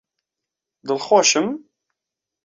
[0.87, 1.47] دڵخۆشم!